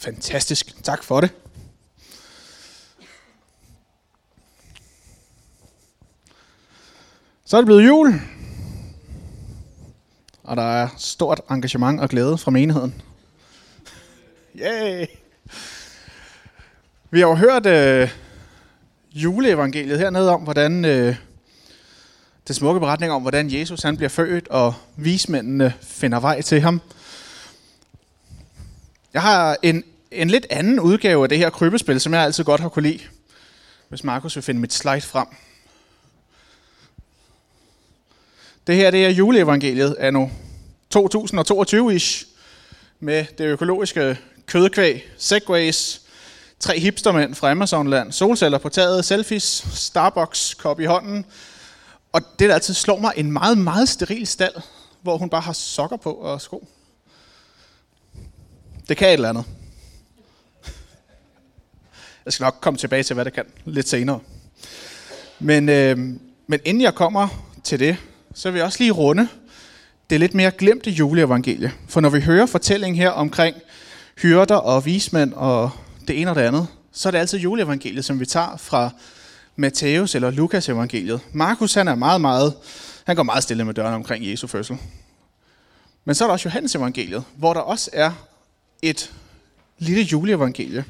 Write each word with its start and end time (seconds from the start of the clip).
Fantastisk. 0.00 0.82
Tak 0.82 1.04
for 1.04 1.20
det. 1.20 1.30
Så 7.44 7.56
er 7.56 7.60
det 7.60 7.66
blevet 7.66 7.86
jul. 7.86 8.20
Og 10.42 10.56
der 10.56 10.62
er 10.62 10.88
stort 10.98 11.40
engagement 11.50 12.00
og 12.00 12.08
glæde 12.08 12.38
fra 12.38 12.50
menigheden. 12.50 13.02
Yay! 14.56 15.06
Vi 17.10 17.20
har 17.20 17.28
jo 17.28 17.34
hørt 17.34 17.66
øh, 17.66 18.10
juleevangeliet 19.12 19.98
hernede 19.98 20.30
om, 20.30 20.40
hvordan 20.40 20.84
øh, 20.84 21.16
det 22.48 22.56
smukke 22.56 22.80
beretning 22.80 23.12
om, 23.12 23.22
hvordan 23.22 23.50
Jesus 23.50 23.82
han 23.82 23.96
bliver 23.96 24.08
født, 24.08 24.48
og 24.48 24.74
vismændene 24.96 25.74
finder 25.80 26.20
vej 26.20 26.40
til 26.40 26.60
ham. 26.60 26.80
Jeg 29.14 29.22
har 29.22 29.56
en, 29.62 29.84
en 30.12 30.30
lidt 30.30 30.46
anden 30.50 30.80
udgave 30.80 31.22
af 31.22 31.28
det 31.28 31.38
her 31.38 31.50
krybespil, 31.50 32.00
som 32.00 32.14
jeg 32.14 32.22
altid 32.22 32.44
godt 32.44 32.60
har 32.60 32.68
kunne 32.68 32.88
lide. 32.88 33.00
Hvis 33.88 34.04
Markus 34.04 34.36
vil 34.36 34.42
finde 34.42 34.60
mit 34.60 34.72
slide 34.72 35.00
frem. 35.00 35.26
Det 38.66 38.76
her 38.76 38.90
det 38.90 39.04
er 39.04 39.10
juleevangeliet 39.10 39.92
af 39.92 40.12
nu 40.12 40.30
2022-ish 40.96 42.26
med 43.00 43.26
det 43.38 43.44
økologiske 43.44 44.18
kødkvæg, 44.46 45.10
segways, 45.18 46.00
tre 46.60 46.78
hipstermænd 46.78 47.34
fra 47.34 47.50
Amazonland, 47.50 48.12
solceller 48.12 48.58
på 48.58 48.68
taget, 48.68 49.04
selfies, 49.04 49.66
Starbucks 49.74 50.54
kop 50.54 50.80
i 50.80 50.84
hånden. 50.84 51.24
Og 52.12 52.22
det, 52.38 52.48
der 52.48 52.54
altid 52.54 52.74
slår 52.74 52.98
mig, 52.98 53.12
en 53.16 53.32
meget, 53.32 53.58
meget 53.58 53.88
steril 53.88 54.26
stald, 54.26 54.54
hvor 55.02 55.16
hun 55.16 55.30
bare 55.30 55.40
har 55.40 55.52
sokker 55.52 55.96
på 55.96 56.12
og 56.12 56.40
sko. 56.40 56.68
Det 58.88 58.96
kan 58.96 59.08
et 59.08 59.12
eller 59.12 59.28
andet. 59.28 59.44
Jeg 62.24 62.32
skal 62.32 62.44
nok 62.44 62.58
komme 62.60 62.76
tilbage 62.76 63.02
til, 63.02 63.14
hvad 63.14 63.24
det 63.24 63.32
kan 63.32 63.44
lidt 63.64 63.88
senere. 63.88 64.20
Men, 65.38 65.68
øh, 65.68 65.98
men 66.46 66.60
inden 66.64 66.82
jeg 66.82 66.94
kommer 66.94 67.28
til 67.64 67.80
det, 67.80 67.96
så 68.34 68.50
vil 68.50 68.58
jeg 68.58 68.66
også 68.66 68.78
lige 68.80 68.90
runde 68.90 69.28
det 70.10 70.20
lidt 70.20 70.34
mere 70.34 70.50
glemte 70.50 70.90
juleevangelie. 70.90 71.72
For 71.88 72.00
når 72.00 72.08
vi 72.08 72.20
hører 72.20 72.46
fortællingen 72.46 72.96
her 72.96 73.10
omkring 73.10 73.56
hyrder 74.22 74.54
og 74.56 74.86
vismænd 74.86 75.32
og 75.32 75.70
det 76.08 76.20
ene 76.20 76.30
og 76.30 76.36
det 76.36 76.42
andet, 76.42 76.66
så 76.92 77.08
er 77.08 77.10
det 77.10 77.18
altid 77.18 77.38
juleevangeliet, 77.38 78.04
som 78.04 78.20
vi 78.20 78.26
tager 78.26 78.56
fra 78.56 78.90
Matthæus 79.56 80.14
eller 80.14 80.30
Lukas 80.30 80.68
evangeliet. 80.68 81.20
Markus 81.32 81.74
han 81.74 81.88
er 81.88 81.94
meget, 81.94 82.20
meget, 82.20 82.54
han 83.04 83.16
går 83.16 83.22
meget 83.22 83.42
stille 83.42 83.64
med 83.64 83.74
døren 83.74 83.94
omkring 83.94 84.30
Jesu 84.30 84.46
fødsel. 84.46 84.76
Men 86.04 86.14
så 86.14 86.24
er 86.24 86.28
der 86.28 86.32
også 86.32 86.48
Johannes 86.48 86.74
evangeliet, 86.74 87.24
hvor 87.36 87.54
der 87.54 87.60
også 87.60 87.90
er 87.92 88.12
et 88.82 89.12
lille 89.78 90.02
juleevangelie. 90.02 90.84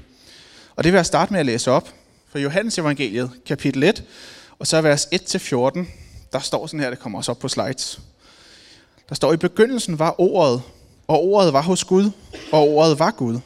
Og 0.76 0.84
det 0.84 0.92
vil 0.92 0.98
jeg 0.98 1.06
starte 1.06 1.32
med 1.32 1.40
at 1.40 1.46
læse 1.46 1.70
op. 1.70 1.88
fra 2.32 2.38
Johannes 2.38 2.78
evangeliet, 2.78 3.30
kapitel 3.46 3.82
1, 3.82 4.04
og 4.58 4.66
så 4.66 4.80
vers 4.80 5.06
1-14, 5.06 5.86
der 6.32 6.38
står 6.38 6.66
sådan 6.66 6.80
her, 6.80 6.90
det 6.90 6.98
kommer 6.98 7.18
også 7.18 7.30
op 7.30 7.38
på 7.38 7.48
slides. 7.48 8.00
Der 9.08 9.14
står, 9.14 9.32
i 9.32 9.36
begyndelsen 9.36 9.98
var 9.98 10.20
ordet, 10.20 10.62
og 11.08 11.24
ordet 11.24 11.52
var 11.52 11.62
hos 11.62 11.84
Gud, 11.84 12.10
og 12.52 12.68
ordet 12.68 12.98
var 12.98 13.10
Gud. 13.10 13.40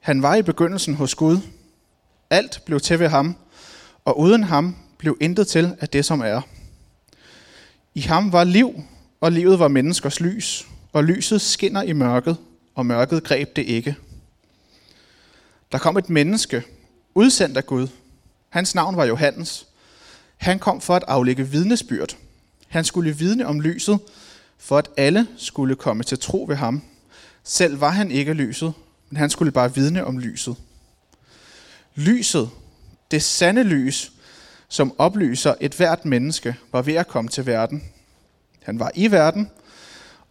Han 0.00 0.22
var 0.22 0.34
i 0.34 0.42
begyndelsen 0.42 0.94
hos 0.94 1.14
Gud. 1.14 1.38
Alt 2.30 2.62
blev 2.66 2.80
til 2.80 2.98
ved 2.98 3.08
ham, 3.08 3.36
og 4.04 4.18
uden 4.18 4.44
ham 4.44 4.76
blev 4.98 5.16
intet 5.20 5.48
til 5.48 5.76
af 5.80 5.88
det, 5.88 6.04
som 6.04 6.20
er. 6.20 6.40
I 7.94 8.00
ham 8.00 8.32
var 8.32 8.44
liv, 8.44 8.82
og 9.20 9.32
livet 9.32 9.58
var 9.58 9.68
menneskers 9.68 10.20
lys, 10.20 10.66
og 10.92 11.04
lyset 11.04 11.40
skinner 11.40 11.82
i 11.82 11.92
mørket, 11.92 12.36
og 12.74 12.86
mørket 12.86 13.24
greb 13.24 13.56
det 13.56 13.62
ikke. 13.62 13.96
Der 15.72 15.78
kom 15.78 15.96
et 15.96 16.10
menneske, 16.10 16.62
udsendt 17.14 17.56
af 17.56 17.66
Gud. 17.66 17.88
Hans 18.48 18.74
navn 18.74 18.96
var 18.96 19.04
Johannes. 19.04 19.66
Han 20.36 20.58
kom 20.58 20.80
for 20.80 20.96
at 20.96 21.04
aflægge 21.08 21.48
vidnesbyrd. 21.48 22.16
Han 22.68 22.84
skulle 22.84 23.16
vidne 23.16 23.46
om 23.46 23.60
lyset, 23.60 23.98
for 24.58 24.78
at 24.78 24.88
alle 24.96 25.26
skulle 25.36 25.76
komme 25.76 26.02
til 26.02 26.18
tro 26.18 26.44
ved 26.48 26.56
ham. 26.56 26.82
Selv 27.44 27.80
var 27.80 27.90
han 27.90 28.10
ikke 28.10 28.32
lyset, 28.32 28.72
men 29.10 29.16
han 29.16 29.30
skulle 29.30 29.52
bare 29.52 29.74
vidne 29.74 30.04
om 30.04 30.18
lyset. 30.18 30.56
Lyset, 31.94 32.50
det 33.10 33.22
sande 33.22 33.62
lys, 33.62 34.12
som 34.68 34.94
oplyser 34.98 35.54
et 35.60 35.74
hvert 35.74 36.04
menneske, 36.04 36.56
var 36.72 36.82
ved 36.82 36.94
at 36.94 37.08
komme 37.08 37.28
til 37.28 37.46
verden. 37.46 37.84
Han 38.62 38.78
var 38.78 38.90
i 38.94 39.10
verden, 39.10 39.50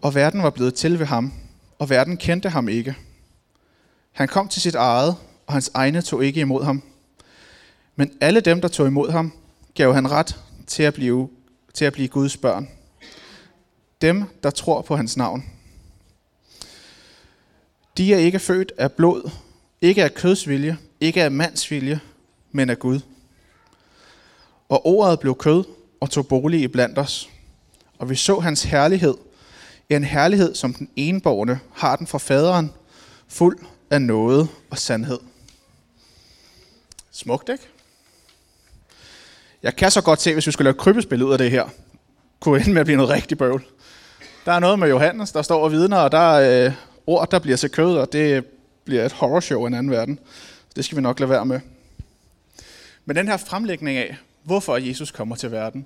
og 0.02 0.16
verden 0.16 0.44
var 0.44 0.50
blevet 0.50 0.74
til 0.74 1.00
ved 1.00 1.06
ham, 1.06 1.34
og 1.80 1.90
verden 1.90 2.18
kendte 2.18 2.50
ham 2.50 2.70
ikke. 2.70 2.96
Han 4.12 4.28
kom 4.28 4.48
til 4.48 4.62
sit 4.62 4.76
eget, 4.76 5.16
og 5.50 5.54
hans 5.54 5.72
egne 5.74 6.02
tog 6.02 6.26
ikke 6.26 6.42
imod 6.42 6.64
ham. 6.64 6.84
Men 7.96 8.12
alle 8.22 8.40
dem, 8.40 8.62
der 8.62 8.68
tog 8.68 8.88
imod 8.88 9.12
ham, 9.12 9.34
gav 9.74 9.94
han 9.94 10.12
ret 10.12 10.40
til 10.68 10.84
at 10.84 10.94
blive, 10.94 11.30
til 11.74 11.86
at 11.86 11.94
blive 11.94 12.08
Guds 12.08 12.38
børn. 12.38 12.70
Dem, 14.02 14.24
der 14.44 14.50
tror 14.50 14.82
på 14.82 14.96
hans 14.96 15.18
navn. 15.18 15.46
De 17.98 18.14
er 18.14 18.18
ikke 18.18 18.40
født 18.40 18.72
af 18.78 18.92
blod, 18.92 19.30
ikke 19.82 20.04
af 20.04 20.14
kødsvilje, 20.14 20.78
ikke 21.00 21.24
af 21.24 21.32
mandsvilje, 21.32 22.00
men 22.52 22.70
af 22.70 22.80
Gud. 22.80 23.00
Og 24.70 24.86
ordet 24.86 25.20
blev 25.20 25.36
kød 25.36 25.64
og 26.00 26.10
tog 26.10 26.28
bolig 26.28 26.62
i 26.62 26.68
blandt 26.68 26.98
os. 26.98 27.30
Og 28.00 28.10
vi 28.10 28.16
så 28.16 28.40
hans 28.40 28.64
herlighed, 28.64 29.16
en 29.90 30.04
herlighed, 30.04 30.56
som 30.56 30.74
den 30.74 30.90
enborgne 30.96 31.60
har 31.74 31.96
den 31.96 32.08
fra 32.08 32.18
faderen, 32.18 32.72
fuld 33.28 33.58
af 33.90 34.02
noget 34.02 34.48
og 34.70 34.78
sandhed. 34.78 35.20
Smukt, 37.19 37.50
ikke? 37.50 37.63
Jeg 39.63 39.75
kan 39.75 39.91
så 39.91 40.02
godt 40.02 40.22
se, 40.22 40.34
hvis 40.34 40.47
vi 40.47 40.52
skulle 40.52 40.66
lave 40.66 40.78
krybespil 40.78 41.24
ud 41.24 41.31
af 41.31 41.38
det 41.38 41.52
her, 41.52 41.69
kunne 42.40 42.59
ende 42.59 42.74
med 42.74 42.80
at 42.80 42.85
blive 42.85 42.97
noget 42.97 43.12
rigtig 43.12 43.38
bøvl. 43.38 43.66
Der 44.46 44.52
er 44.52 44.59
noget 44.59 44.80
med 44.80 44.90
Johannes, 44.90 45.31
der 45.31 45.41
står 45.41 45.63
og 45.63 45.72
vidner, 45.72 45.97
og 45.97 46.12
der 46.12 46.18
er 46.38 46.66
øh, 46.66 46.74
ord, 47.07 47.31
der 47.31 47.40
bliver 47.40 47.57
til 47.57 47.69
kød, 47.69 47.97
og 47.97 48.13
det 48.13 48.46
bliver 48.85 49.06
et 49.06 49.12
horrorshow 49.12 49.66
i 49.66 49.68
en 49.68 49.74
anden 49.74 49.91
verden. 49.91 50.19
Så 50.68 50.74
det 50.75 50.85
skal 50.85 50.96
vi 50.96 51.02
nok 51.02 51.19
lade 51.19 51.30
være 51.30 51.46
med. 51.46 51.59
Men 53.06 53.16
den 53.16 53.28
her 53.28 53.38
fremlægning 53.38 53.97
af, 53.97 54.18
hvorfor 54.44 54.78
Jesus 54.78 55.12
kommer 55.12 55.36
til 55.36 55.51
verden, 55.51 55.86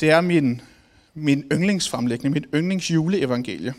det 0.00 0.10
er 0.10 0.20
min, 0.20 0.60
min 1.14 1.44
yndlingsfremlægning, 1.52 2.34
mit 2.34 2.46
yndlingsjuleevangelie. 2.54 3.74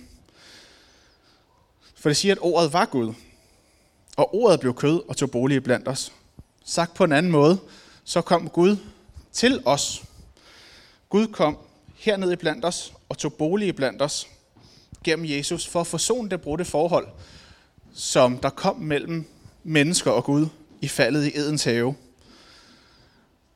For 1.95 2.09
det 2.09 2.17
siger, 2.17 2.35
at 2.35 2.39
ordet 2.41 2.73
var 2.73 2.85
Gud, 2.85 3.13
og 4.17 4.35
ordet 4.35 4.59
blev 4.59 4.73
kød 4.73 5.01
og 5.09 5.17
tog 5.17 5.31
bolig 5.31 5.63
blandt 5.63 5.87
os. 5.87 6.11
Sagt 6.65 6.93
på 6.93 7.03
en 7.03 7.11
anden 7.11 7.31
måde, 7.31 7.59
så 8.03 8.21
kom 8.21 8.49
Gud 8.49 8.77
til 9.31 9.61
os. 9.65 10.03
Gud 11.09 11.27
kom 11.27 11.57
herned 11.95 12.31
i 12.31 12.35
blandt 12.35 12.65
os 12.65 12.93
og 13.09 13.17
tog 13.17 13.33
bolig 13.33 13.75
blandt 13.75 14.01
os 14.01 14.27
gennem 15.03 15.25
Jesus 15.29 15.67
for 15.67 15.81
at 15.81 15.87
forsone 15.87 16.29
det 16.29 16.41
brudte 16.41 16.65
forhold, 16.65 17.07
som 17.93 18.37
der 18.37 18.49
kom 18.49 18.75
mellem 18.75 19.25
mennesker 19.63 20.11
og 20.11 20.23
Gud 20.23 20.47
i 20.81 20.87
faldet 20.87 21.25
i 21.25 21.37
Edens 21.37 21.63
have. 21.63 21.95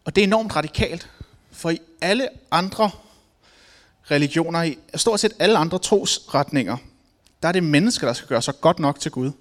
Og 0.05 0.15
det 0.15 0.21
er 0.21 0.27
enormt 0.27 0.55
radikalt, 0.55 1.09
for 1.51 1.69
i 1.69 1.79
alle 2.01 2.29
andre 2.51 2.91
religioner, 4.11 4.63
i 4.63 4.77
stort 4.95 5.19
set 5.19 5.33
alle 5.39 5.57
andre 5.57 5.79
trosretninger, 5.79 6.77
der 7.41 7.47
er 7.47 7.51
det 7.51 7.63
mennesker, 7.63 8.07
der 8.07 8.13
skal 8.13 8.27
gøre 8.27 8.41
sig 8.41 8.61
godt 8.61 8.79
nok 8.79 8.99
til 8.99 9.11
Gud. 9.11 9.31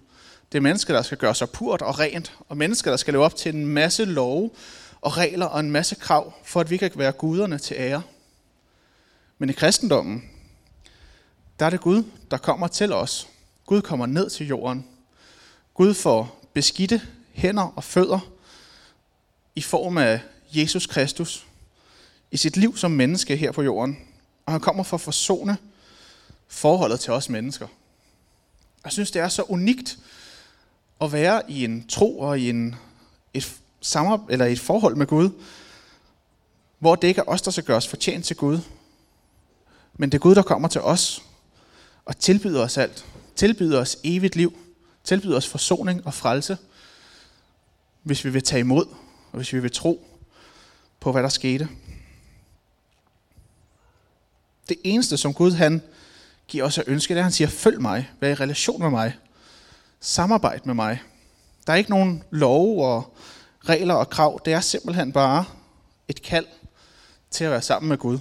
Det 0.53 0.59
er 0.59 0.63
mennesker, 0.63 0.95
der 0.95 1.03
skal 1.03 1.19
gøre 1.19 1.35
sig 1.35 1.51
purt 1.51 1.83
og 1.83 1.99
rent, 1.99 2.33
og 2.49 2.57
mennesker, 2.57 2.91
der 2.91 2.97
skal 2.97 3.15
leve 3.15 3.25
op 3.25 3.37
til 3.37 3.55
en 3.55 3.67
masse 3.67 4.05
love 4.05 4.51
og 5.01 5.17
regler 5.17 5.47
og 5.47 5.61
en 5.61 5.71
masse 5.71 5.95
krav, 5.95 6.33
for 6.45 6.61
at 6.61 6.71
vi 6.71 6.77
kan 6.77 6.91
være 6.95 7.13
guderne 7.13 7.59
til 7.59 7.77
ære. 7.79 8.03
Men 9.39 9.51
i 9.51 9.53
kristendommen, 9.53 10.31
der 11.59 11.67
er 11.67 11.71
det 11.71 11.81
Gud, 11.81 12.03
der 12.31 12.37
kommer 12.37 12.69
til 12.69 12.93
os. 12.93 13.29
Gud 13.67 13.83
kommer 13.83 14.07
ned 14.07 14.31
til 14.31 14.47
jorden. 14.47 14.87
Gud 15.75 15.95
får 15.95 16.45
beskidte 16.53 17.03
hænder 17.33 17.73
og 17.77 17.85
fødder 17.85 18.19
i 19.55 19.63
form 19.63 19.99
af 19.99 20.21
Jesus 20.53 20.87
Kristus 20.87 21.47
i 22.31 22.37
sit 22.37 22.57
liv 22.57 22.77
som 22.77 22.91
menneske 22.91 23.37
her 23.37 23.53
på 23.53 23.63
jorden. 23.63 23.99
Og 24.47 24.53
han 24.53 24.61
kommer 24.61 24.83
for 24.83 24.97
at 24.97 25.01
forsone 25.01 25.57
forholdet 26.49 27.01
til 27.01 27.13
os 27.13 27.29
mennesker. 27.29 27.67
Jeg 28.85 28.93
synes, 28.93 29.11
det 29.11 29.23
er 29.23 29.29
så 29.29 29.43
unikt 29.43 29.99
at 31.01 31.13
være 31.13 31.51
i 31.51 31.65
en 31.65 31.87
tro 31.89 32.19
og 32.19 32.41
i 32.41 32.51
en, 32.51 32.75
et, 33.35 33.57
samar, 33.81 34.25
eller 34.31 34.47
et 34.47 34.61
forhold 34.61 34.97
med 34.97 35.07
Gud, 35.07 35.31
hvor 36.79 36.95
det 36.95 37.09
ikke 37.09 37.21
er 37.21 37.31
os, 37.31 37.43
der 37.43 37.51
skal 37.51 37.65
gøre 37.65 37.77
os 37.77 37.89
fortjent 37.89 38.25
til 38.25 38.37
Gud, 38.37 38.59
men 39.95 40.13
det 40.13 40.19
er 40.19 40.23
Gud, 40.23 40.35
der 40.35 40.43
kommer 40.43 40.69
til 40.69 40.81
os 40.81 41.23
og 42.05 42.19
tilbyder 42.19 42.63
os 42.63 42.79
alt. 42.79 43.07
Tilbyder 43.37 43.81
os 43.81 43.99
evigt 44.05 44.37
liv. 44.37 44.59
Tilbyder 45.05 45.37
os 45.37 45.49
forsoning 45.49 46.07
og 46.07 46.15
frelse, 46.15 46.59
hvis 48.03 48.25
vi 48.25 48.31
vil 48.31 48.43
tage 48.43 48.61
imod, 48.61 48.87
og 49.33 49.37
hvis 49.37 49.53
vi 49.53 49.61
vil 49.61 49.71
tro 49.71 50.07
på, 51.01 51.13
hvad 51.13 51.23
der 51.23 51.29
skete. 51.29 51.69
Det 54.69 54.77
eneste, 54.85 55.17
som 55.17 55.35
Gud 55.35 55.53
han 55.53 55.83
giver 56.49 56.65
os 56.65 56.79
at 56.79 56.85
ønske, 56.87 57.15
det 57.15 57.19
er, 57.19 57.23
at 57.23 57.25
han 57.25 57.33
siger, 57.33 57.49
følg 57.49 57.81
mig, 57.81 58.11
vær 58.21 58.29
i 58.29 58.35
relation 58.35 58.83
med 58.83 58.91
mig 58.91 59.17
samarbejde 60.01 60.63
med 60.65 60.75
mig. 60.75 61.03
Der 61.67 61.73
er 61.73 61.77
ikke 61.77 61.91
nogen 61.91 62.23
love 62.31 62.85
og 62.85 63.17
regler 63.65 63.95
og 63.95 64.11
krav. 64.11 64.41
Det 64.45 64.53
er 64.53 64.61
simpelthen 64.61 65.13
bare 65.13 65.45
et 66.09 66.23
kald 66.23 66.47
til 67.31 67.45
at 67.45 67.51
være 67.51 67.63
sammen 67.63 67.89
med 67.89 67.99
Gud. 67.99 68.19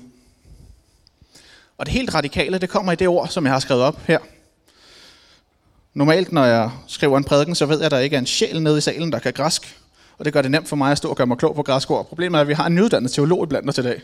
Og 1.78 1.86
det 1.86 1.94
helt 1.94 2.14
radikale, 2.14 2.58
det 2.58 2.70
kommer 2.70 2.92
i 2.92 2.96
det 2.96 3.08
ord, 3.08 3.28
som 3.28 3.46
jeg 3.46 3.54
har 3.54 3.60
skrevet 3.60 3.84
op 3.84 4.00
her. 4.02 4.20
Normalt, 5.94 6.32
når 6.32 6.46
jeg 6.46 6.72
skriver 6.88 7.18
en 7.18 7.24
prædiken, 7.24 7.56
så 7.56 7.66
ved 7.66 7.78
jeg, 7.78 7.86
at 7.86 7.92
der 7.92 8.00
ikke 8.00 8.16
er 8.16 8.20
en 8.20 8.26
sjæl 8.26 8.62
nede 8.62 8.78
i 8.78 8.82
salen, 8.82 9.12
der 9.12 9.20
kan 9.20 9.34
græsk. 9.34 9.82
Og 10.18 10.26
det 10.26 10.34
gør 10.34 10.42
det 10.42 10.52
nemt 10.52 10.68
for 10.68 10.76
mig 10.76 10.92
at 10.92 10.98
stå 10.98 11.10
og 11.10 11.16
gøre 11.16 11.28
mig 11.28 11.38
klog 11.38 11.56
på 11.56 11.64
græsk 11.64 11.92
ord. 11.92 12.08
Problemet 12.08 12.38
er, 12.38 12.42
at 12.42 12.48
vi 12.48 12.54
har 12.54 12.66
en 12.66 12.76
nyuddannet 12.76 13.12
teolog 13.12 13.44
i 13.44 13.48
blandt 13.48 13.70
os 13.70 13.78
i 13.78 13.84
dag. 13.84 14.02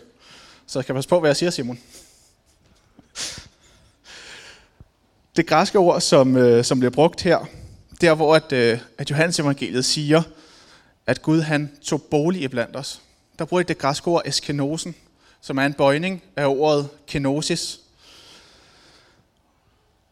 Så 0.68 0.80
jeg 0.80 0.86
kan 0.86 0.96
passe 0.96 1.10
på, 1.10 1.20
hvad 1.20 1.30
jeg 1.30 1.38
siger, 1.38 1.50
Simon. 1.50 1.80
Det 5.36 5.48
græske 5.48 5.80
ord, 5.80 6.02
som, 6.02 6.38
øh, 6.38 6.64
som 6.64 6.80
bliver 6.80 6.92
brugt 6.92 7.22
her, 7.22 7.46
der 8.02 8.14
hvor 8.14 8.36
at, 8.36 8.52
øh, 8.52 8.80
at 8.98 9.10
Johannes 9.10 9.40
evangeliet 9.40 9.86
siger, 9.86 10.22
at 11.08 11.22
Gud 11.22 11.42
han 11.42 11.72
tog 11.82 12.02
bolig 12.02 12.42
i 12.42 12.48
blandt 12.48 12.76
os. 12.76 13.02
Der 13.40 13.46
bruger 13.46 13.64
de 13.64 13.68
det 13.68 13.78
græske 13.78 14.08
ord 14.08 14.22
eskenosen, 14.26 14.96
som 15.42 15.58
er 15.58 15.66
en 15.66 15.74
bøjning 15.74 16.24
af 16.36 16.46
ordet 16.46 16.90
kenosis. 17.08 17.80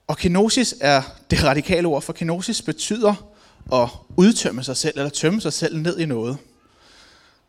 Og 0.07 0.17
kenosis 0.17 0.75
er 0.81 1.01
det 1.31 1.43
radikale 1.43 1.87
ord, 1.87 2.01
for 2.01 2.13
kenosis 2.13 2.61
betyder 2.61 3.31
at 3.73 3.89
udtømme 4.17 4.63
sig 4.63 4.77
selv, 4.77 4.97
eller 4.97 5.09
tømme 5.09 5.41
sig 5.41 5.53
selv 5.53 5.77
ned 5.77 5.99
i 5.99 6.05
noget. 6.05 6.37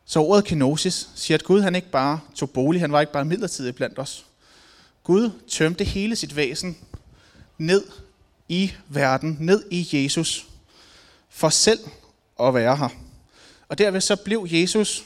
Så 0.04 0.20
ordet 0.20 0.44
kenosis 0.44 1.08
siger, 1.14 1.38
at 1.38 1.44
Gud 1.44 1.60
han 1.60 1.74
ikke 1.74 1.90
bare 1.90 2.20
tog 2.34 2.50
bolig, 2.50 2.80
han 2.80 2.92
var 2.92 3.00
ikke 3.00 3.12
bare 3.12 3.24
midlertidig 3.24 3.74
blandt 3.74 3.98
os. 3.98 4.24
Gud 5.04 5.30
tømte 5.48 5.84
hele 5.84 6.16
sit 6.16 6.36
væsen 6.36 6.76
ned 7.58 7.84
i 8.50 8.72
verden, 8.88 9.36
ned 9.40 9.64
i 9.70 9.88
Jesus, 9.92 10.46
for 11.28 11.48
selv 11.48 11.78
at 12.40 12.54
være 12.54 12.76
her. 12.76 12.88
Og 13.68 13.78
derved 13.78 14.00
så 14.00 14.16
blev 14.16 14.46
Jesus 14.50 15.04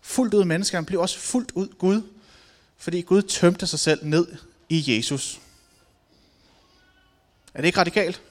fuldt 0.00 0.34
ud 0.34 0.44
menneske, 0.44 0.76
han 0.76 0.84
blev 0.84 1.00
også 1.00 1.18
fuldt 1.18 1.50
ud 1.54 1.68
Gud, 1.78 2.02
fordi 2.76 3.00
Gud 3.00 3.22
tømte 3.22 3.66
sig 3.66 3.78
selv 3.78 4.06
ned 4.06 4.26
i 4.68 4.96
Jesus. 4.96 5.40
Er 7.54 7.60
det 7.60 7.66
ikke 7.66 7.80
radikalt? 7.80 8.22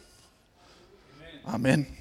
Amen. 1.46 1.98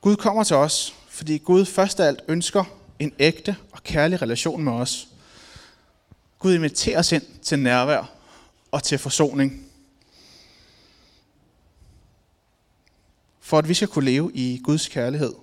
Gud 0.00 0.16
kommer 0.16 0.44
til 0.44 0.56
os, 0.56 0.94
fordi 1.08 1.38
Gud 1.38 1.64
først 1.64 2.00
af 2.00 2.06
alt 2.06 2.20
ønsker 2.28 2.64
en 2.98 3.12
ægte 3.18 3.56
og 3.72 3.82
kærlig 3.82 4.22
relation 4.22 4.64
med 4.64 4.72
os. 4.72 5.08
Gud 6.38 6.54
inviterer 6.54 6.98
os 6.98 7.12
ind 7.12 7.22
til 7.42 7.58
nærvær 7.58 8.14
og 8.74 8.82
til 8.82 8.98
forsoning. 8.98 9.66
For 13.40 13.58
at 13.58 13.68
vi 13.68 13.74
skal 13.74 13.88
kunne 13.88 14.04
leve 14.04 14.30
i 14.34 14.60
Guds 14.64 14.88
kærlighed. 14.88 15.34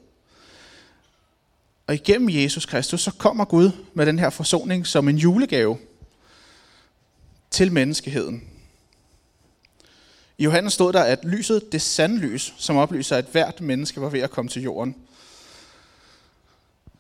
Og 1.87 1.95
igennem 1.95 2.29
Jesus 2.29 2.65
Kristus, 2.65 3.01
så 3.01 3.11
kommer 3.11 3.45
Gud 3.45 3.71
med 3.93 4.05
den 4.05 4.19
her 4.19 4.29
forsoning 4.29 4.87
som 4.87 5.09
en 5.09 5.17
julegave 5.17 5.77
til 7.51 7.71
menneskeheden. 7.71 8.43
I 10.37 10.43
Johannes 10.43 10.73
stod 10.73 10.93
der, 10.93 11.03
at 11.03 11.25
lyset, 11.25 11.71
det 11.71 11.81
sande 11.81 12.17
lys, 12.17 12.53
som 12.57 12.77
oplyser, 12.77 13.17
at 13.17 13.25
hvert 13.25 13.61
menneske 13.61 14.01
var 14.01 14.09
ved 14.09 14.19
at 14.19 14.31
komme 14.31 14.49
til 14.49 14.61
jorden. 14.61 14.95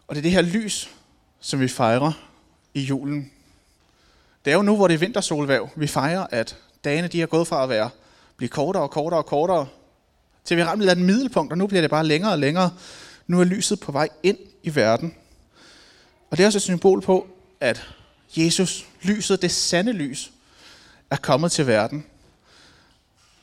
Og 0.07 0.15
det 0.15 0.19
er 0.19 0.23
det 0.23 0.31
her 0.31 0.41
lys, 0.41 0.89
som 1.39 1.59
vi 1.59 1.67
fejrer 1.67 2.11
i 2.73 2.81
julen. 2.81 3.31
Det 4.45 4.51
er 4.51 4.55
jo 4.55 4.61
nu, 4.61 4.75
hvor 4.75 4.87
det 4.87 4.93
er 4.93 4.97
vintersolvæv. 4.97 5.69
Vi 5.75 5.87
fejrer, 5.87 6.27
at 6.31 6.57
dagene 6.83 7.07
de 7.07 7.19
har 7.19 7.27
gået 7.27 7.47
fra 7.47 7.63
at 7.63 7.69
være 7.69 7.89
blive 8.41 8.49
kortere 8.49 8.83
og 8.83 8.91
kortere 8.91 9.19
og 9.19 9.25
kortere, 9.25 9.67
til 10.45 10.57
vi 10.57 10.63
rammer 10.63 10.91
et 10.91 10.97
middelpunkt, 10.97 11.51
og 11.51 11.57
nu 11.57 11.67
bliver 11.67 11.81
det 11.81 11.89
bare 11.89 12.05
længere 12.05 12.31
og 12.31 12.39
længere. 12.39 12.71
Nu 13.27 13.39
er 13.39 13.43
lyset 13.43 13.79
på 13.79 13.91
vej 13.91 14.09
ind 14.23 14.37
i 14.63 14.75
verden. 14.75 15.15
Og 16.29 16.37
det 16.37 16.43
er 16.43 16.47
også 16.47 16.57
et 16.57 16.61
symbol 16.61 17.01
på, 17.01 17.27
at 17.59 17.87
Jesus, 18.37 18.85
lyset, 19.01 19.41
det 19.41 19.51
sande 19.51 19.91
lys, 19.91 20.31
er 21.09 21.15
kommet 21.15 21.51
til 21.51 21.67
verden. 21.67 22.05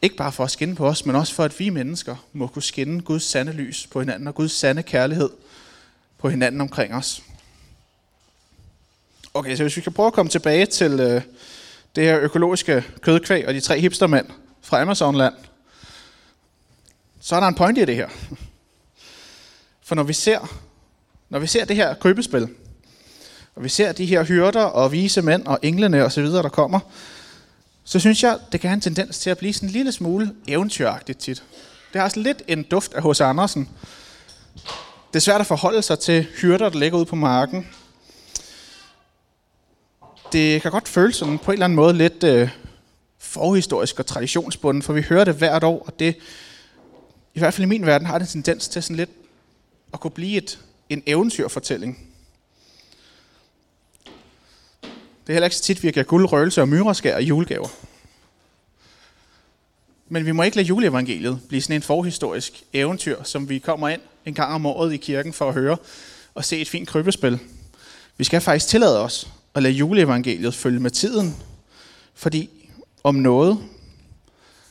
Ikke 0.02 0.16
bare 0.16 0.32
for 0.32 0.44
at 0.44 0.50
skinne 0.50 0.74
på 0.74 0.86
os, 0.86 1.06
men 1.06 1.16
også 1.16 1.34
for, 1.34 1.44
at 1.44 1.60
vi 1.60 1.70
mennesker 1.70 2.16
må 2.32 2.46
kunne 2.46 2.62
skinne 2.62 3.02
Guds 3.02 3.22
sande 3.22 3.52
lys 3.52 3.86
på 3.86 4.00
hinanden, 4.00 4.28
og 4.28 4.34
Guds 4.34 4.52
sande 4.52 4.82
kærlighed 4.82 5.30
på 6.18 6.28
hinanden 6.28 6.60
omkring 6.60 6.94
os. 6.94 7.22
Okay, 9.34 9.56
så 9.56 9.62
hvis 9.62 9.76
vi 9.76 9.82
kan 9.82 9.92
prøve 9.92 10.06
at 10.06 10.12
komme 10.12 10.30
tilbage 10.30 10.66
til 10.66 11.00
øh, 11.00 11.22
det 11.96 12.04
her 12.04 12.20
økologiske 12.20 12.84
kødkvæg 13.00 13.48
og 13.48 13.54
de 13.54 13.60
tre 13.60 13.80
hipstermænd 13.80 14.26
fra 14.62 14.80
Amazonland, 14.80 15.34
så 17.20 17.36
er 17.36 17.40
der 17.40 17.46
en 17.46 17.54
point 17.54 17.78
i 17.78 17.84
det 17.84 17.96
her. 17.96 18.08
For 19.82 19.94
når 19.94 20.02
vi 20.02 20.12
ser, 20.12 20.58
når 21.28 21.38
vi 21.38 21.46
ser 21.46 21.64
det 21.64 21.76
her 21.76 21.94
købespil, 21.94 22.48
og 23.54 23.64
vi 23.64 23.68
ser 23.68 23.92
de 23.92 24.06
her 24.06 24.24
hyrder 24.24 24.62
og 24.62 24.92
vise 24.92 25.22
mænd 25.22 25.46
og 25.46 25.58
englene 25.62 26.04
og 26.04 26.12
så 26.12 26.22
videre, 26.22 26.42
der 26.42 26.48
kommer, 26.48 26.80
så 27.84 27.98
synes 27.98 28.22
jeg, 28.22 28.38
det 28.52 28.60
kan 28.60 28.70
have 28.70 28.74
en 28.74 28.80
tendens 28.80 29.18
til 29.18 29.30
at 29.30 29.38
blive 29.38 29.52
sådan 29.52 29.68
en 29.68 29.72
lille 29.72 29.92
smule 29.92 30.34
eventyragtigt 30.48 31.18
tit. 31.18 31.42
Det 31.92 32.00
har 32.00 32.04
også 32.04 32.20
lidt 32.20 32.42
en 32.48 32.62
duft 32.62 32.94
af 32.94 33.02
H.C. 33.02 33.20
Andersen. 33.20 33.68
Det 35.12 35.16
er 35.16 35.20
svært 35.20 35.40
at 35.40 35.46
forholde 35.46 35.82
sig 35.82 35.98
til 35.98 36.26
hyrder, 36.40 36.68
der 36.68 36.78
ligger 36.78 36.98
ude 36.98 37.06
på 37.06 37.16
marken. 37.16 37.66
Det 40.32 40.62
kan 40.62 40.70
godt 40.70 40.88
føles 40.88 41.16
sådan 41.16 41.38
på 41.38 41.50
en 41.50 41.52
eller 41.52 41.64
anden 41.64 41.76
måde 41.76 41.94
lidt 41.94 42.24
øh, 42.24 42.50
forhistorisk 43.18 43.98
og 43.98 44.06
traditionsbunden, 44.06 44.82
for 44.82 44.92
vi 44.92 45.02
hører 45.02 45.24
det 45.24 45.34
hvert 45.34 45.64
år, 45.64 45.84
og 45.86 45.98
det, 45.98 46.16
i 47.34 47.38
hvert 47.38 47.54
fald 47.54 47.64
i 47.64 47.68
min 47.68 47.86
verden, 47.86 48.06
har 48.06 48.18
det 48.18 48.34
en 48.34 48.42
tendens 48.42 48.68
til 48.68 48.82
sådan 48.82 48.96
lidt 48.96 49.10
at 49.92 50.00
kunne 50.00 50.10
blive 50.10 50.36
et, 50.36 50.58
en 50.88 51.02
eventyrfortælling. 51.06 51.98
Det 54.82 55.32
er 55.32 55.32
heller 55.32 55.46
ikke 55.46 55.56
så 55.56 55.62
tit, 55.62 55.82
vi 55.82 55.90
giver 55.90 56.04
guld, 56.04 56.32
røgelse 56.32 56.60
og 56.60 56.68
myreskær 56.68 57.14
og 57.14 57.22
julegaver. 57.22 57.68
Men 60.08 60.26
vi 60.26 60.32
må 60.32 60.42
ikke 60.42 60.56
lade 60.56 60.66
juleevangeliet 60.66 61.40
blive 61.48 61.62
sådan 61.62 61.76
en 61.76 61.82
forhistorisk 61.82 62.62
eventyr, 62.72 63.22
som 63.22 63.48
vi 63.48 63.58
kommer 63.58 63.88
ind 63.88 64.00
en 64.24 64.34
gang 64.34 64.54
om 64.54 64.66
året 64.66 64.92
i 64.92 64.96
kirken 64.96 65.32
for 65.32 65.48
at 65.48 65.54
høre 65.54 65.76
og 66.34 66.44
se 66.44 66.60
et 66.60 66.68
fint 66.68 66.88
krybespil. 66.88 67.38
Vi 68.16 68.24
skal 68.24 68.40
faktisk 68.40 68.68
tillade 68.68 69.04
os 69.04 69.28
at 69.54 69.62
lade 69.62 69.74
juleevangeliet 69.74 70.54
følge 70.54 70.80
med 70.80 70.90
tiden, 70.90 71.36
fordi 72.14 72.50
om 73.04 73.14
noget, 73.14 73.58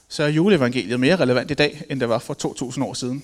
så 0.07 0.23
er 0.23 0.27
juleevangeliet 0.27 0.99
mere 0.99 1.15
relevant 1.15 1.51
i 1.51 1.53
dag, 1.53 1.83
end 1.89 1.99
det 1.99 2.09
var 2.09 2.19
for 2.19 2.33
2000 2.33 2.85
år 2.85 2.93
siden. 2.93 3.23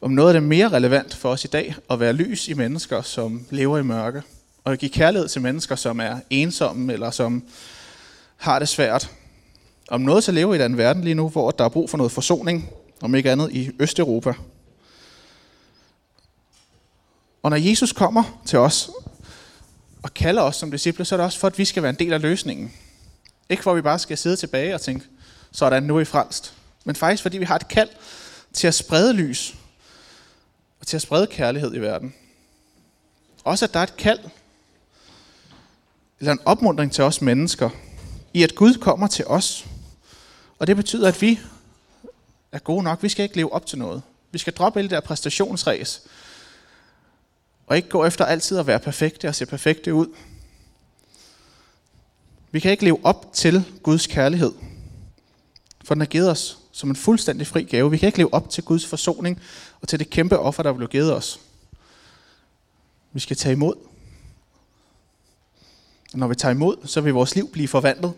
Om 0.00 0.10
noget 0.10 0.28
er 0.28 0.32
det 0.32 0.42
mere 0.42 0.68
relevant 0.68 1.14
for 1.14 1.28
os 1.28 1.44
i 1.44 1.48
dag 1.48 1.74
at 1.90 2.00
være 2.00 2.12
lys 2.12 2.48
i 2.48 2.54
mennesker, 2.54 3.02
som 3.02 3.46
lever 3.50 3.78
i 3.78 3.82
mørke 3.82 4.22
og 4.64 4.72
at 4.72 4.78
give 4.78 4.90
kærlighed 4.90 5.28
til 5.28 5.42
mennesker, 5.42 5.76
som 5.76 6.00
er 6.00 6.20
ensomme 6.30 6.92
eller 6.92 7.10
som 7.10 7.44
har 8.36 8.58
det 8.58 8.68
svært. 8.68 9.10
Om 9.88 10.00
noget 10.00 10.24
så 10.24 10.32
lever 10.32 10.54
i 10.54 10.58
den 10.58 10.78
verden 10.78 11.04
lige 11.04 11.14
nu, 11.14 11.28
hvor 11.28 11.50
der 11.50 11.64
er 11.64 11.68
brug 11.68 11.90
for 11.90 11.96
noget 11.96 12.12
forsoning, 12.12 12.70
om 13.00 13.14
ikke 13.14 13.30
andet 13.30 13.52
i 13.52 13.70
Østeuropa. 13.78 14.34
Og 17.42 17.50
når 17.50 17.56
Jesus 17.56 17.92
kommer 17.92 18.40
til 18.46 18.58
os 18.58 18.90
og 20.02 20.14
kalder 20.14 20.42
os 20.42 20.56
som 20.56 20.70
disciple, 20.70 21.04
så 21.04 21.14
er 21.14 21.16
det 21.16 21.24
også 21.24 21.38
for, 21.38 21.46
at 21.46 21.58
vi 21.58 21.64
skal 21.64 21.82
være 21.82 21.90
en 21.90 21.98
del 21.98 22.12
af 22.12 22.22
løsningen. 22.22 22.72
Ikke 23.48 23.62
for, 23.62 23.70
at 23.70 23.76
vi 23.76 23.82
bare 23.82 23.98
skal 23.98 24.18
sidde 24.18 24.36
tilbage 24.36 24.74
og 24.74 24.80
tænke, 24.80 25.06
sådan 25.52 25.82
nu 25.82 25.96
er 25.96 26.00
I 26.00 26.04
frelst. 26.04 26.54
Men 26.84 26.96
faktisk 26.96 27.22
fordi 27.22 27.38
vi 27.38 27.44
har 27.44 27.56
et 27.56 27.68
kald 27.68 27.88
til 28.52 28.66
at 28.66 28.74
sprede 28.74 29.12
lys 29.12 29.54
og 30.80 30.86
til 30.86 30.96
at 30.96 31.02
sprede 31.02 31.26
kærlighed 31.26 31.74
i 31.74 31.78
verden. 31.78 32.14
Også 33.44 33.64
at 33.64 33.74
der 33.74 33.80
er 33.80 33.84
et 33.84 33.96
kald 33.96 34.18
eller 36.20 36.32
en 36.32 36.40
opmundring 36.44 36.92
til 36.92 37.04
os 37.04 37.20
mennesker, 37.20 37.70
i 38.34 38.42
at 38.42 38.54
Gud 38.54 38.74
kommer 38.74 39.06
til 39.06 39.26
os. 39.26 39.66
Og 40.58 40.66
det 40.66 40.76
betyder, 40.76 41.08
at 41.08 41.22
vi 41.22 41.40
er 42.52 42.58
gode 42.58 42.82
nok. 42.82 43.02
Vi 43.02 43.08
skal 43.08 43.22
ikke 43.22 43.36
leve 43.36 43.52
op 43.52 43.66
til 43.66 43.78
noget. 43.78 44.02
Vi 44.32 44.38
skal 44.38 44.52
droppe 44.52 44.78
hele 44.78 44.90
det 44.90 44.94
der 44.94 45.00
præstationsræs. 45.00 46.02
Og 47.72 47.76
ikke 47.76 47.88
gå 47.88 48.04
efter 48.04 48.24
altid 48.24 48.58
at 48.58 48.66
være 48.66 48.78
perfekte 48.78 49.28
og 49.28 49.34
se 49.34 49.46
perfekte 49.46 49.94
ud. 49.94 50.06
Vi 52.50 52.60
kan 52.60 52.70
ikke 52.70 52.84
leve 52.84 52.98
op 53.04 53.32
til 53.32 53.64
Guds 53.82 54.06
kærlighed. 54.06 54.52
For 55.84 55.94
den 55.94 56.02
er 56.02 56.06
givet 56.06 56.30
os 56.30 56.58
som 56.72 56.90
en 56.90 56.96
fuldstændig 56.96 57.46
fri 57.46 57.62
gave. 57.62 57.90
Vi 57.90 57.98
kan 57.98 58.06
ikke 58.06 58.18
leve 58.18 58.34
op 58.34 58.50
til 58.50 58.64
Guds 58.64 58.86
forsoning 58.86 59.40
og 59.80 59.88
til 59.88 59.98
det 59.98 60.10
kæmpe 60.10 60.38
offer, 60.38 60.62
der 60.62 60.72
blev 60.72 60.88
givet 60.88 61.14
os. 61.14 61.40
Vi 63.12 63.20
skal 63.20 63.36
tage 63.36 63.52
imod 63.52 63.74
og 66.12 66.18
når 66.18 66.26
vi 66.26 66.34
tager 66.34 66.54
imod, 66.54 66.76
så 66.86 67.00
vil 67.00 67.12
vores 67.12 67.34
liv 67.34 67.52
blive 67.52 67.68
forvandlet. 67.68 68.12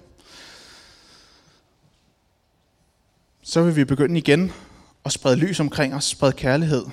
Så 3.43 3.63
vil 3.63 3.77
vi 3.77 3.85
begynde 3.85 4.19
igen 4.19 4.53
at 5.05 5.13
sprede 5.13 5.37
lys 5.37 5.61
omkring 5.61 5.95
os, 5.95 6.05
sprede 6.05 6.33
kærlighed 6.33 6.85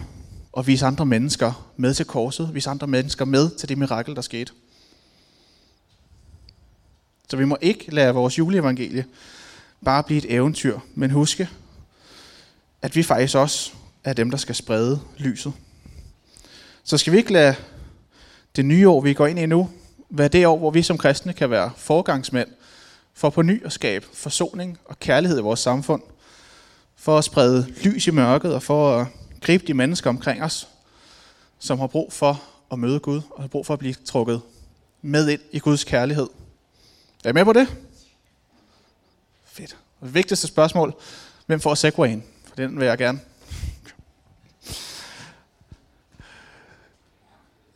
og 0.51 0.67
vise 0.67 0.85
andre 0.85 1.05
mennesker 1.05 1.71
med 1.77 1.93
til 1.93 2.05
korset, 2.05 2.53
vise 2.53 2.69
andre 2.69 2.87
mennesker 2.87 3.25
med 3.25 3.49
til 3.49 3.69
det 3.69 3.77
mirakel, 3.77 4.15
der 4.15 4.21
skete. 4.21 4.51
Så 7.29 7.37
vi 7.37 7.45
må 7.45 7.57
ikke 7.61 7.95
lade 7.95 8.13
vores 8.13 8.37
juleevangelie 8.37 9.05
bare 9.85 10.03
blive 10.03 10.17
et 10.17 10.33
eventyr, 10.33 10.79
men 10.95 11.11
huske, 11.11 11.49
at 12.81 12.95
vi 12.95 13.03
faktisk 13.03 13.35
også 13.35 13.71
er 14.03 14.13
dem, 14.13 14.31
der 14.31 14.37
skal 14.37 14.55
sprede 14.55 15.01
lyset. 15.17 15.53
Så 16.83 16.97
skal 16.97 17.13
vi 17.13 17.17
ikke 17.17 17.33
lade 17.33 17.55
det 18.55 18.65
nye 18.65 18.89
år, 18.89 19.01
vi 19.01 19.13
går 19.13 19.27
ind 19.27 19.39
i 19.39 19.45
nu, 19.45 19.69
være 20.09 20.27
det 20.27 20.47
år, 20.47 20.57
hvor 20.57 20.71
vi 20.71 20.81
som 20.81 20.97
kristne 20.97 21.33
kan 21.33 21.49
være 21.49 21.71
forgangsmænd 21.77 22.49
for 23.13 23.29
på 23.29 23.41
ny 23.41 23.65
at 23.65 23.71
skabe 23.71 24.05
forsoning 24.13 24.77
og 24.85 24.99
kærlighed 24.99 25.39
i 25.39 25.41
vores 25.41 25.59
samfund, 25.59 26.01
for 26.95 27.17
at 27.17 27.23
sprede 27.23 27.73
lys 27.83 28.07
i 28.07 28.11
mørket 28.11 28.53
og 28.55 28.63
for 28.63 28.99
at 28.99 29.07
gribe 29.41 29.67
de 29.67 29.73
mennesker 29.73 30.09
omkring 30.09 30.43
os, 30.43 30.67
som 31.59 31.79
har 31.79 31.87
brug 31.87 32.13
for 32.13 32.43
at 32.71 32.79
møde 32.79 32.99
Gud 32.99 33.21
og 33.31 33.43
har 33.43 33.47
brug 33.47 33.65
for 33.65 33.73
at 33.73 33.79
blive 33.79 33.93
trukket 33.93 34.41
med 35.01 35.29
ind 35.29 35.41
i 35.51 35.59
Guds 35.59 35.83
kærlighed. 35.83 36.27
Er 37.23 37.29
I 37.29 37.33
med 37.33 37.45
på 37.45 37.53
det? 37.53 37.67
Fedt. 39.45 39.77
Og 39.99 40.07
det 40.07 40.15
vigtigste 40.15 40.47
spørgsmål, 40.47 40.93
hvem 41.45 41.59
får 41.59 41.75
segwayen? 41.75 42.23
For 42.47 42.55
den 42.55 42.79
vil 42.79 42.85
jeg 42.85 42.97
gerne. 42.97 43.19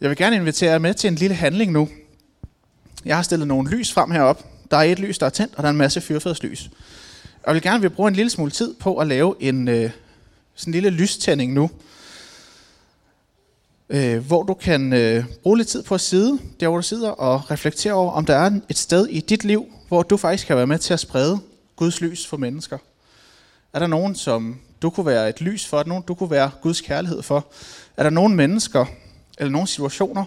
Jeg 0.01 0.09
vil 0.09 0.17
gerne 0.17 0.35
invitere 0.35 0.71
jer 0.71 0.79
med 0.79 0.93
til 0.93 1.07
en 1.07 1.15
lille 1.15 1.35
handling 1.35 1.71
nu. 1.71 1.89
Jeg 3.05 3.15
har 3.15 3.23
stillet 3.23 3.47
nogle 3.47 3.69
lys 3.69 3.93
frem 3.93 4.11
herop. 4.11 4.45
Der 4.71 4.77
er 4.77 4.83
et 4.83 4.99
lys, 4.99 5.17
der 5.17 5.25
er 5.25 5.29
tændt, 5.29 5.55
og 5.55 5.63
der 5.63 5.69
er 5.69 5.71
en 5.71 5.77
masse 5.77 6.01
fyrfadslys. 6.01 6.69
Jeg 7.45 7.53
vil 7.53 7.61
gerne 7.61 7.81
vil 7.81 7.89
bruge 7.89 8.07
en 8.07 8.15
lille 8.15 8.29
smule 8.29 8.51
tid 8.51 8.73
på 8.73 8.97
at 8.97 9.07
lave 9.07 9.35
en 9.39 9.67
øh, 9.67 9.91
sådan 10.55 10.73
en 10.73 10.81
lille 10.81 10.89
lystænding 10.89 11.53
nu, 11.53 11.69
øh, 13.89 14.25
hvor 14.25 14.43
du 14.43 14.53
kan 14.53 14.93
øh, 14.93 15.25
bruge 15.43 15.57
lidt 15.57 15.67
tid 15.67 15.83
på 15.83 15.95
at 15.95 16.01
sidde, 16.01 16.39
der 16.59 16.67
hvor 16.67 16.77
du 16.77 16.83
sidder, 16.83 17.09
og 17.09 17.51
reflektere 17.51 17.93
over, 17.93 18.11
om 18.11 18.25
der 18.25 18.35
er 18.35 18.59
et 18.69 18.77
sted 18.77 19.07
i 19.07 19.19
dit 19.19 19.43
liv, 19.43 19.65
hvor 19.87 20.03
du 20.03 20.17
faktisk 20.17 20.47
kan 20.47 20.57
være 20.57 20.67
med 20.67 20.79
til 20.79 20.93
at 20.93 20.99
sprede 20.99 21.39
Guds 21.75 22.01
lys 22.01 22.27
for 22.27 22.37
mennesker. 22.37 22.77
Er 23.73 23.79
der 23.79 23.87
nogen, 23.87 24.15
som 24.15 24.59
du 24.81 24.89
kunne 24.89 25.05
være 25.05 25.29
et 25.29 25.41
lys 25.41 25.65
for? 25.67 25.79
Er 25.79 25.83
der 25.83 25.89
nogen, 25.89 26.03
du 26.07 26.13
kunne 26.13 26.31
være 26.31 26.51
Guds 26.61 26.81
kærlighed 26.81 27.21
for? 27.21 27.47
Er 27.97 28.03
der 28.03 28.09
nogen 28.09 28.35
mennesker, 28.35 28.85
eller 29.37 29.51
nogle 29.51 29.67
situationer, 29.67 30.25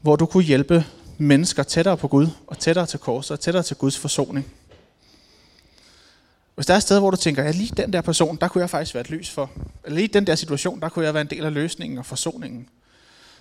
hvor 0.00 0.16
du 0.16 0.26
kunne 0.26 0.44
hjælpe 0.44 0.84
mennesker 1.18 1.62
tættere 1.62 1.96
på 1.96 2.08
Gud, 2.08 2.26
og 2.46 2.58
tættere 2.58 2.86
til 2.86 2.98
korset, 2.98 3.30
og 3.30 3.40
tættere 3.40 3.62
til 3.62 3.76
Guds 3.76 3.98
forsoning? 3.98 4.46
Hvis 6.54 6.66
der 6.66 6.74
er 6.74 6.76
et 6.76 6.82
sted, 6.82 6.98
hvor 6.98 7.10
du 7.10 7.16
tænker, 7.16 7.42
ja, 7.42 7.50
lige 7.50 7.72
den 7.76 7.92
der 7.92 8.00
person, 8.00 8.38
der 8.40 8.48
kunne 8.48 8.60
jeg 8.60 8.70
faktisk 8.70 8.94
være 8.94 9.00
et 9.00 9.10
lys 9.10 9.30
for. 9.30 9.50
Eller 9.84 9.96
lige 9.96 10.08
den 10.08 10.26
der 10.26 10.34
situation, 10.34 10.80
der 10.80 10.88
kunne 10.88 11.04
jeg 11.04 11.14
være 11.14 11.20
en 11.20 11.30
del 11.30 11.44
af 11.44 11.54
løsningen 11.54 11.98
og 11.98 12.06
forsoningen. 12.06 12.68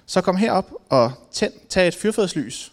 Så 0.05 0.21
kom 0.21 0.35
herop 0.35 0.71
og 0.89 1.11
tænd, 1.31 1.53
tag 1.69 1.87
et 1.87 1.95
fyrfadslys, 1.95 2.71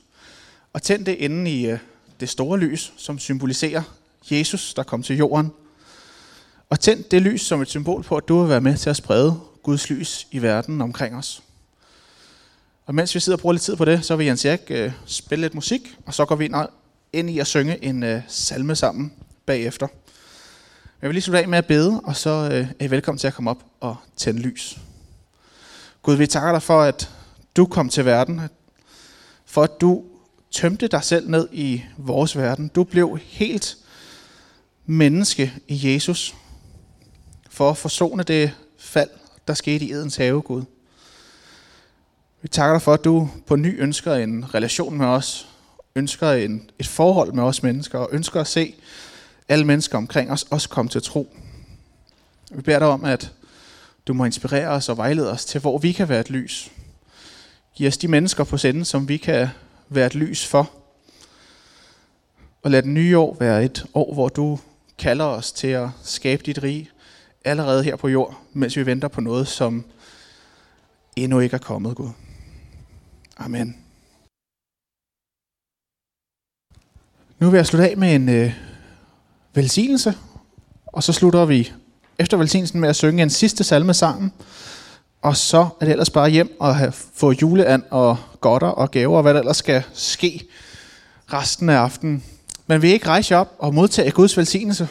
og 0.73 0.83
tænd 0.83 1.05
det 1.05 1.13
inde 1.13 1.51
i 1.51 1.67
øh, 1.67 1.79
det 2.21 2.29
store 2.29 2.59
lys, 2.59 2.93
som 2.97 3.19
symboliserer 3.19 3.83
Jesus, 4.31 4.75
der 4.75 4.83
kom 4.83 5.03
til 5.03 5.17
jorden. 5.17 5.53
Og 6.71 6.81
tænd 6.81 7.05
det 7.05 7.23
lys 7.23 7.43
som 7.43 7.63
et 7.63 7.69
symbol 7.69 8.03
på, 8.03 8.17
at 8.17 8.29
du 8.29 8.41
vil 8.41 8.49
være 8.49 8.61
med 8.61 8.77
til 8.77 8.91
at 8.91 8.97
sprede 8.97 9.41
Guds 9.63 9.91
lys 9.91 10.27
i 10.31 10.43
verden 10.43 10.81
omkring 10.81 11.17
os. 11.17 11.43
Og 12.87 12.95
mens 12.95 13.15
vi 13.15 13.21
sidder 13.21 13.37
og 13.37 13.41
bruger 13.41 13.53
lidt 13.53 13.63
tid 13.63 13.77
på 13.77 13.85
det, 13.85 14.05
så 14.05 14.17
vil 14.17 14.27
Jens 14.27 14.45
Erik 14.45 14.61
øh, 14.71 14.93
spille 15.07 15.43
lidt 15.43 15.55
musik, 15.55 15.97
og 16.07 16.15
så 16.15 16.25
går 16.25 16.37
vi 16.37 16.45
ind, 16.45 16.55
ind 17.13 17.31
i 17.31 17.39
at 17.39 17.47
synge 17.47 17.85
en 17.85 18.03
øh, 18.03 18.23
salme 18.29 18.77
sammen 18.77 19.13
bagefter. 19.47 19.87
Jeg 21.03 21.09
vil 21.09 21.15
lige 21.15 21.23
slutte 21.23 21.41
af 21.41 21.49
med 21.49 21.59
at 21.59 21.67
bede, 21.67 22.01
og 22.05 22.17
så 22.17 22.31
øh, 22.31 22.67
er 22.79 22.85
I 22.85 22.91
velkommen 22.91 23.19
til 23.19 23.27
at 23.27 23.35
komme 23.35 23.51
op 23.51 23.65
og 23.81 23.97
tænde 24.17 24.41
lys. 24.41 24.79
Gud, 26.03 26.17
vi 26.17 26.27
takker 26.27 26.53
dig 26.53 26.63
for, 26.63 26.83
at 26.83 27.11
du 27.57 27.67
kom 27.67 27.89
til 27.89 28.05
verden, 28.05 28.41
for 29.45 29.63
at 29.63 29.81
du 29.81 30.05
tømte 30.51 30.89
dig 30.89 31.05
selv 31.05 31.29
ned 31.29 31.49
i 31.53 31.83
vores 31.97 32.37
verden. 32.37 32.69
Du 32.69 32.85
blev 32.85 33.19
helt 33.23 33.77
menneske 34.87 35.55
i 35.69 35.93
Jesus, 35.93 36.35
for 37.51 37.71
at 37.71 37.77
forsone 37.77 38.23
det 38.23 38.53
fald, 38.79 39.11
der 39.49 39.55
skete 39.55 39.85
i 39.85 39.93
Edens 39.93 40.17
have, 40.17 40.43
Gud. 40.43 40.63
Vi 42.43 42.49
takker 42.49 42.75
dig 42.75 42.83
for, 42.83 42.93
at 42.93 43.05
du 43.05 43.31
på 43.47 43.57
ny 43.57 43.83
ønsker 43.83 44.15
en 44.15 44.55
relation 44.55 44.99
med 44.99 45.07
os, 45.07 45.49
ønsker 45.95 46.33
en, 46.33 46.71
et 46.79 46.87
forhold 46.87 47.33
med 47.33 47.43
os 47.43 47.63
mennesker, 47.63 47.99
og 47.99 48.09
ønsker 48.13 48.41
at 48.41 48.47
se 48.47 48.75
alle 49.51 49.65
mennesker 49.65 49.99
omkring 49.99 50.31
os 50.31 50.43
også 50.43 50.69
komme 50.69 50.89
til 50.89 51.03
tro. 51.03 51.37
Vi 52.51 52.63
beder 52.63 52.79
dig 52.79 52.89
om, 52.89 53.05
at 53.05 53.33
du 54.07 54.13
må 54.13 54.25
inspirere 54.25 54.69
os 54.69 54.89
og 54.89 54.97
vejlede 54.97 55.31
os 55.31 55.45
til, 55.45 55.61
hvor 55.61 55.79
vi 55.79 55.93
kan 55.93 56.09
være 56.09 56.21
et 56.21 56.31
lys. 56.31 56.73
Giv 57.75 57.89
os 57.89 57.99
de 57.99 58.09
mennesker 58.09 58.45
på 58.45 58.57
senden, 58.57 58.85
som 58.85 59.09
vi 59.09 59.17
kan 59.17 59.49
være 59.89 60.07
et 60.07 60.15
lys 60.15 60.47
for. 60.47 60.71
Og 62.63 62.71
lad 62.71 62.83
det 62.83 62.91
nye 62.91 63.19
år 63.19 63.37
være 63.41 63.65
et 63.65 63.87
år, 63.95 64.15
hvor 64.15 64.29
du 64.29 64.59
kalder 64.99 65.25
os 65.25 65.53
til 65.53 65.69
at 65.69 65.89
skabe 66.03 66.43
dit 66.47 66.63
rige 66.63 66.91
allerede 67.45 67.85
her 67.85 67.97
på 67.97 68.09
jord, 68.09 68.41
mens 68.53 68.77
vi 68.77 68.87
venter 68.87 69.09
på 69.09 69.21
noget, 69.21 69.49
som 69.49 69.85
endnu 71.17 71.41
ikke 71.41 71.55
er 71.55 71.59
kommet, 71.59 71.97
Gud. 71.97 72.11
Amen. 73.37 73.77
Nu 77.39 77.51
vil 77.51 77.59
jeg 77.59 77.67
slutte 77.67 77.91
af 77.91 77.97
med 77.97 78.15
en 78.15 78.29
øh, 78.29 78.70
velsignelse, 79.55 80.15
og 80.87 81.03
så 81.03 81.13
slutter 81.13 81.45
vi 81.45 81.73
efter 82.19 82.37
velsignelsen 82.37 82.81
med 82.81 82.89
at 82.89 82.97
synge 82.97 83.23
en 83.23 83.31
sidste 83.31 83.65
salme 83.65 83.95
sammen. 83.95 84.33
Og 85.23 85.37
så 85.37 85.69
er 85.81 85.85
det 85.85 85.93
ellers 85.93 86.11
bare 86.11 86.31
hjem 86.31 86.57
og 86.61 86.77
have, 86.77 86.93
få 86.93 87.33
juleand 87.33 87.83
og 87.91 88.17
godter 88.41 88.69
og 88.69 88.91
gaver 88.91 89.17
og 89.17 89.23
hvad 89.23 89.35
der 89.35 89.41
ellers 89.41 89.57
skal 89.57 89.83
ske 89.93 90.47
resten 91.33 91.69
af 91.69 91.77
aftenen. 91.77 92.25
Men 92.67 92.83
vi 92.83 92.93
ikke 92.93 93.07
rejse 93.07 93.37
op 93.37 93.55
og 93.59 93.75
modtage 93.75 94.11
Guds 94.11 94.37
velsignelse. 94.37 94.89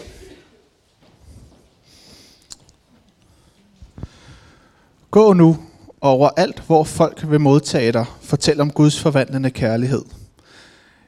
Gå 5.12 5.34
nu 5.34 5.58
over 6.02 6.30
alt, 6.38 6.64
hvor 6.68 6.84
folk 6.84 7.30
vil 7.30 7.40
modtage 7.40 7.92
dig. 7.92 8.06
Fortæl 8.22 8.62
om 8.62 8.72
Guds 8.72 9.00
forvandlende 9.00 9.52
kærlighed. 9.52 10.06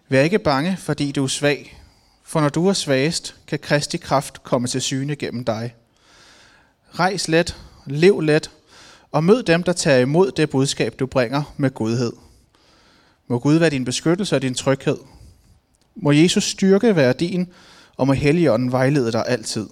Vær 0.10 0.22
ikke 0.22 0.40
bange, 0.40 0.78
fordi 0.78 1.12
du 1.12 1.24
er 1.24 1.28
svag, 1.28 1.81
for 2.32 2.42
når 2.42 2.50
du 2.50 2.68
er 2.68 2.74
svagest, 2.74 3.36
kan 3.48 3.60
Kristi 3.60 3.98
kraft 3.98 4.44
komme 4.44 4.68
til 4.68 4.82
syne 4.82 5.16
gennem 5.16 5.46
dig. 5.46 5.76
Rejs 6.92 7.28
let, 7.28 7.58
lev 7.86 8.22
let, 8.22 8.52
og 9.12 9.24
mød 9.24 9.44
dem, 9.44 9.64
der 9.64 9.74
tager 9.74 10.00
imod 10.00 10.32
det 10.32 10.50
budskab, 10.50 11.00
du 11.00 11.06
bringer 11.06 11.54
med 11.58 11.74
godhed. 11.74 12.14
Må 13.28 13.40
Gud 13.40 13.56
være 13.56 13.70
din 13.70 13.86
beskyttelse 13.86 14.36
og 14.36 14.42
din 14.42 14.54
tryghed. 14.54 14.98
Må 15.96 16.12
Jesus 16.12 16.44
styrke 16.44 16.96
være 16.96 17.14
din, 17.14 17.48
og 17.98 18.08
må 18.08 18.14
Helligånden 18.14 18.72
vejlede 18.72 19.12
dig 19.12 19.24
altid. 19.28 19.70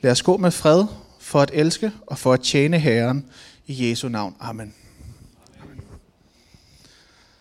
Lad 0.00 0.12
os 0.12 0.22
gå 0.22 0.36
med 0.36 0.50
fred 0.50 0.84
for 1.20 1.40
at 1.40 1.50
elske 1.54 1.92
og 2.06 2.18
for 2.18 2.32
at 2.32 2.40
tjene 2.40 2.78
Herren 2.78 3.26
i 3.66 3.88
Jesu 3.88 4.08
navn. 4.08 4.34
Amen. 4.40 4.74